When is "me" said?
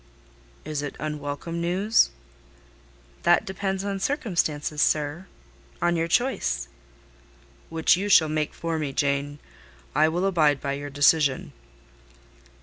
8.79-8.93